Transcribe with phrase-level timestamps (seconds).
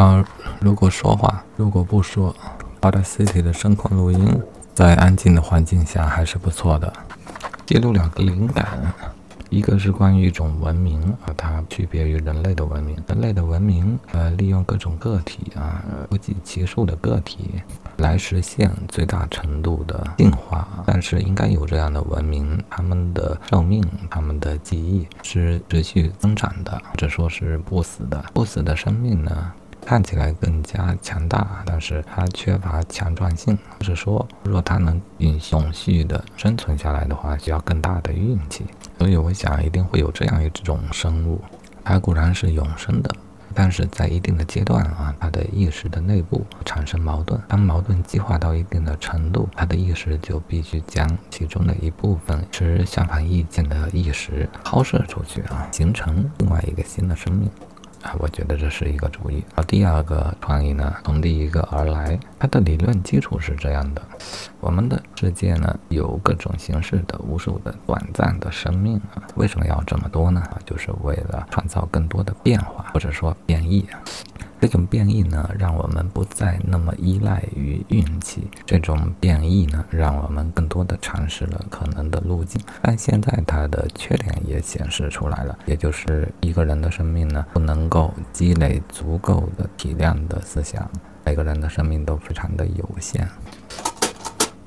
[0.00, 0.24] 啊，
[0.60, 2.34] 如果说话，如果不说
[2.80, 4.40] ，Audacity 的声控录音
[4.72, 6.90] 在安静的环境下还是不错的。
[7.66, 8.66] 记录两个灵感，
[9.50, 12.96] 一个是关于一种文明啊，它区别于人类的文明。
[13.08, 17.60] 人类的文明，呃，利用各种个体啊，不计其数的个体
[17.98, 20.66] 来实现最大程度的进化。
[20.86, 28.24] 但是应该有这样的文明，他们的寿命、他们的记忆是持续增长的，或者说是不死的。
[28.32, 29.52] 不死的生命呢？
[29.84, 33.58] 看起来更加强大，但是它缺乏强壮性。
[33.80, 38.64] 就是说，若它能永续的生存下来的话，需要更大的运气。
[38.98, 41.40] 所以，我想一定会有这样一种生物，
[41.82, 43.10] 它固然是永生的，
[43.54, 47.40] 但是在一定的阶段啊，它的意识的内部产生矛盾。
[47.48, 57.50] 当矛盾激化到一定的程度，它的意识就必须将其中的一部分持相反意见的意识抛射出去啊，形成另外一个新的生命。
[58.02, 59.42] 啊，我觉得这是一个主意。
[59.54, 64.02] 而第二个创意呢，从第一个而来，它的理论基础是这样的：
[64.60, 70.42] 我们的世界呢，有各种形式的无数的短暂的生命啊，为什么要这么多呢？
[70.64, 73.86] 就是为了创造更多的变化，或者说变异。
[74.60, 78.46] 这种变异呢，让我们不再那么依赖于运气。
[78.66, 82.60] 这种变异呢，让我们更多的尝试了可能的路径。
[82.82, 90.88] 但现在它的缺点也显示出来了，也就是一个人的生命呢，不能够积累足够的体量的思想。
[91.24, 93.26] 每个人的生命都非常的有限。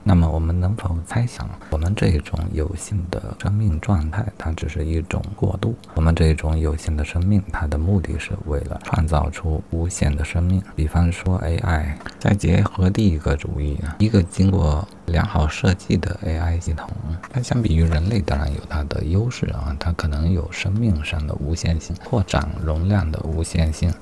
[0.05, 5.73] 那么我们能否猜想，我们这一种有限的生命状态，它只是一种过渡？
[5.95, 10.61] 我们这一种有限的生命，它的目的是为了创造出无限的生命。
[10.75, 16.89] 比方说 AI，再结合第一个主义啊，一个经过良好设计的 AI 系统，
[17.31, 23.93] 它相比于人类当然有它的优势啊，它可能有生命上的无限性，扩展容量的无限性。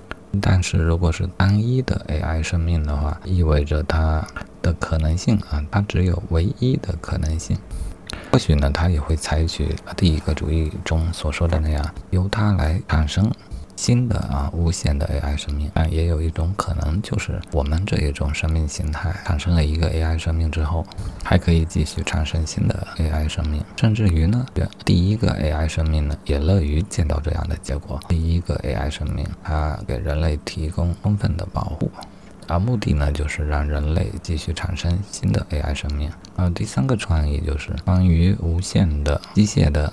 [0.41, 4.25] 但是如果是单一的 AI 生命的话，意味着它
[4.61, 7.57] 的可能性啊，它只有唯一的可能性。
[8.31, 13.31] 或许呢，它也会采取第一个主义中所说的那样，由它来产生。
[13.77, 20.85] 新的啊，无限的 AI 生命但，也有一种可能，就是我们这一种生命形态产生了一个 AI 生命之后，
[21.23, 24.45] 还可以继续产生新的 AI 生命，甚至于呢，
[24.85, 27.99] 第一个 AI 生命呢，也乐于见到这样的结果。
[28.07, 31.89] 第一个 AI 生命，它给人类提供充分的保护，
[32.51, 36.11] 而目的呢，就是让人类继续产生新的 AI 生命。
[36.35, 39.89] 呃，第三个创意就是关于无限的机械的。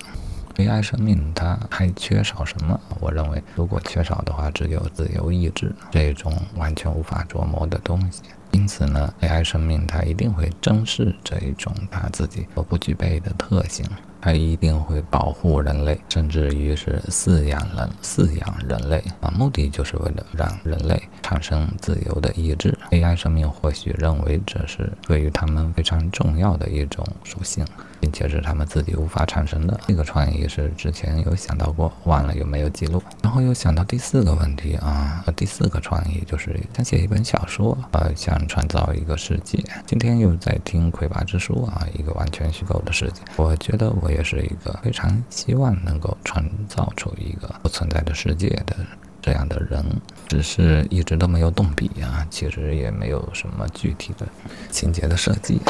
[0.57, 2.77] AI 生命它还缺少什么？
[2.99, 8.23] 我认为，如果缺少的话，只有自由意志这种完全无法琢磨的东西。
[8.51, 13.85] 因此呢，AI 生命它一定会珍视这一种它自己所不具备的特性。
[14.21, 22.77] 它一定会保护人类，甚至于是饲养人、饲养人类啊，目的就是为了让人类产生自由的意志。
[22.91, 27.65] AI 生命或许认为这是对于他们非常重要的一种属性，
[28.01, 29.79] 并且是他们自己无法产生的。
[29.87, 33.01] 这个创意是之前有想到过，忘了有没有记录。
[33.23, 39.63] 然后又想到第四个问题啊，第四个创意就是想写一本小说，呃，想创造一个世界。
[39.85, 43.21] 今天又在听《魁拔之书》啊，一个完全虚构的世界。
[43.37, 44.09] 我觉得我。
[44.09, 48.75] 也是一个非常希望能够创造出一个不存在的世界的
[49.21, 49.85] 这样的人，
[50.27, 54.27] 只是一直都没有动笔啊，其实也没有什么具体的
[54.71, 55.61] 情节的设计。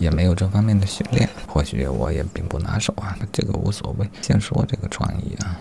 [0.00, 4.10] 也没有这方面的训练，或许我也并不拿手啊，这个无所谓。
[4.22, 5.56] 先说这个创意啊，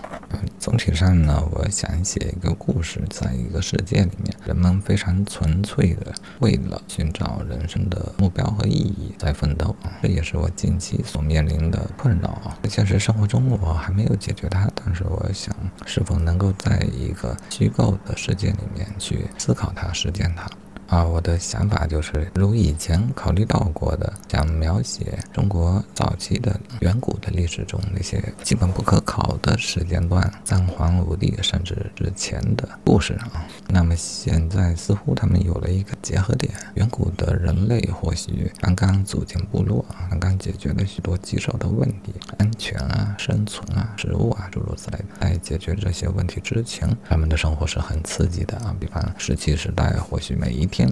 [0.57, 12.57] 总体上呢，我想写一个故事，在一个世界里面，人们非常纯粹的为了寻找人生的目标和意义在奋斗，这也是我近期所面临的困扰啊。
[12.69, 15.53] 现实生活中我还没有解决它，但是我想
[15.85, 20.49] 是否能够在一个虚构的世界里面去思考它、实践它。
[20.89, 33.45] 啊，我的想法就是，如以前考虑到过的，想描写中国早期的远古的历史中那些基本不可考的时间段，三皇五帝甚至之前的故事啊。
[33.67, 45.05] 那么现在似乎他们有了一个结合点，远古的人类或许刚刚组建部落，刚刚解决了许多棘手的问题，安全啊、生存啊、食物啊诸如此类的。
[45.21, 48.75] 在解决这些问题之前，他们的生活是很刺激的啊。
[48.79, 50.78] 比方石器时代，或许每一天。
[50.79, 50.89] 天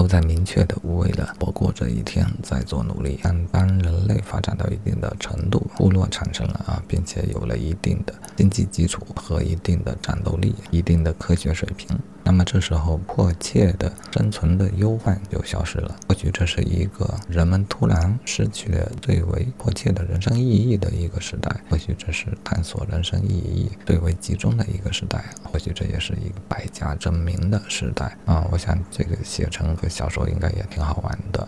[0.00, 3.20] 都在明确的为了活过这一天在做努力。
[3.22, 11.98] 但当人类发展到一定的程度，部落产生了啊，并且有了一定的经济基础和一定的战斗力、一定的科学水平。
[12.22, 15.94] 那么这时候迫切的生存的忧患就消失了。
[16.08, 21.54] 或许这是一个人们突然失去了最为迫切的人生意义的一个时代。
[21.68, 25.24] 或许这是探索人生意义最为集中的一个时代。
[25.42, 28.46] 或许这也是一个百家争鸣的时代啊！
[28.52, 31.46] 我想这个写成个小时候应该也挺好玩的。